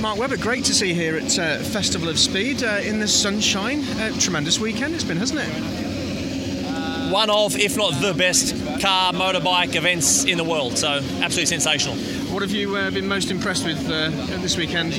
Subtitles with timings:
[0.00, 3.08] Mark Webber, great to see you here at uh, Festival of Speed uh, in the
[3.08, 3.82] sunshine.
[3.98, 7.12] Uh, tremendous weekend it's been, hasn't it?
[7.12, 10.78] One of, if not the best car motorbike events in the world.
[10.78, 11.96] So absolutely sensational.
[12.32, 14.10] What have you uh, been most impressed with uh,
[14.40, 14.92] this weekend?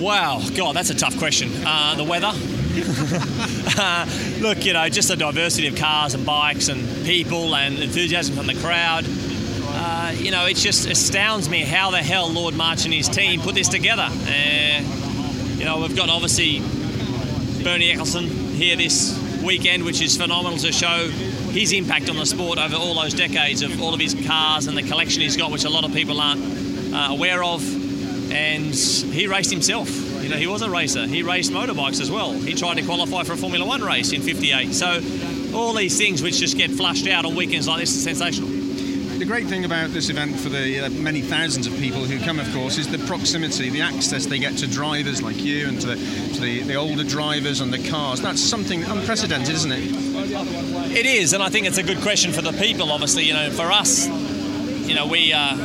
[0.00, 1.50] Wow, God, that's a tough question.
[1.64, 2.32] Uh, the weather.
[4.40, 8.46] look, you know, just the diversity of cars and bikes and people and enthusiasm from
[8.46, 9.04] the crowd.
[9.84, 13.40] Uh, you know, it just astounds me how the hell Lord March and his team
[13.40, 14.06] put this together.
[14.08, 14.80] Uh,
[15.56, 16.60] you know, we've got obviously
[17.64, 21.08] Bernie Ecclestone here this weekend, which is phenomenal to show
[21.50, 24.78] his impact on the sport over all those decades of all of his cars and
[24.78, 26.44] the collection he's got, which a lot of people aren't
[26.94, 27.60] uh, aware of.
[28.30, 29.90] And he raced himself.
[30.22, 31.08] You know, he was a racer.
[31.08, 32.32] He raced motorbikes as well.
[32.34, 34.72] He tried to qualify for a Formula One race in '58.
[34.74, 35.00] So
[35.52, 38.61] all these things which just get flushed out on weekends like this is sensational
[39.22, 42.40] the great thing about this event for the uh, many thousands of people who come,
[42.40, 45.86] of course, is the proximity, the access they get to drivers like you and to
[45.86, 45.94] the,
[46.34, 48.20] to the, the older drivers and the cars.
[48.20, 50.96] That's something unprecedented, isn't it?
[50.98, 52.90] It is, and I think it's a good question for the people.
[52.90, 55.56] Obviously, you know, for us, you know, we uh,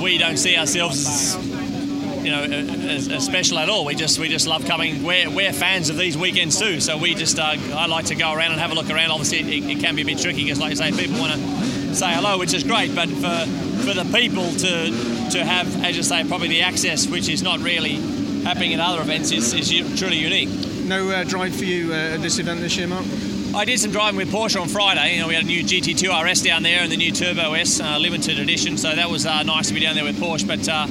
[0.00, 3.84] we don't see ourselves as you know, as, as, special at all.
[3.84, 5.02] We just we just love coming.
[5.02, 6.78] We're, we're fans of these weekends too.
[6.78, 9.10] So we just uh, I like to go around and have a look around.
[9.10, 11.83] Obviously, it, it can be a bit tricky because, like you say, people want to
[11.94, 12.94] say hello, which is great.
[12.94, 13.46] But for
[13.84, 17.60] for the people to to have, as you say, probably the access, which is not
[17.60, 17.96] really
[18.44, 20.48] happening at other events, is, is truly unique.
[20.84, 23.06] No uh, drive for you uh, at this event this year, Mark.
[23.54, 25.14] I did some driving with Porsche on Friday.
[25.14, 27.80] You know, we had a new GT2 RS down there and the new Turbo S
[27.80, 30.46] uh, limited edition, so that was uh, nice to be down there with Porsche.
[30.46, 30.86] But uh,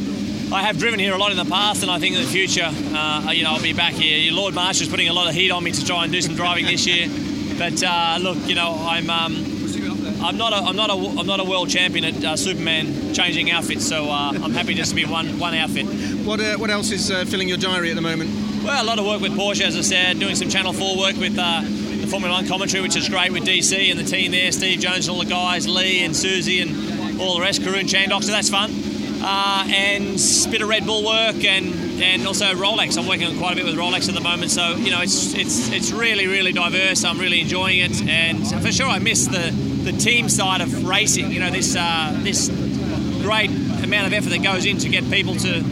[0.55, 2.69] I have driven here a lot in the past, and I think in the future,
[2.71, 4.31] uh, you know, I'll be back here.
[4.31, 6.35] Lord March is putting a lot of heat on me to try and do some
[6.35, 7.07] driving this year.
[7.53, 9.09] But uh, look, you know, I'm.
[9.11, 9.52] Um,
[10.23, 13.51] I'm not a, I'm not a, I'm not a world champion at uh, Superman changing
[13.51, 15.85] outfits, so uh, I'm happy just to be one one outfit.
[16.25, 18.29] What uh, what else is uh, filling your diary at the moment?
[18.63, 21.17] Well, a lot of work with Porsche, as I said, doing some Channel 4 work
[21.17, 24.49] with uh, the Formula One commentary, which is great with DC and the team there,
[24.53, 28.23] Steve Jones and all the guys, Lee and Susie and all the rest, Karun Chandhok,
[28.23, 28.71] so that's fun.
[29.25, 32.97] Uh, and a bit of Red Bull work and and also Rolex.
[32.97, 35.33] I'm working on quite a bit with Rolex at the moment, so you know it's
[35.33, 37.03] it's it's really really diverse.
[37.05, 39.51] I'm really enjoying it, and for sure I miss the
[39.83, 41.31] the team side of racing.
[41.31, 42.49] You know, this uh, this
[43.21, 45.63] great amount of effort that goes in to get people to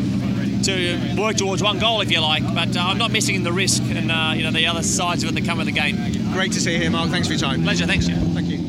[0.64, 2.44] to work towards one goal, if you like.
[2.54, 5.30] But uh, I'm not missing the risk and uh, you know the other sides of
[5.30, 5.96] it that come with the game.
[6.32, 7.10] Great to see you here, Mark.
[7.10, 7.64] Thanks for your time.
[7.64, 7.86] Pleasure.
[7.86, 8.61] Thanks, Thank you.